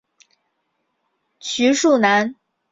[1.39, 2.33] 徐树楠。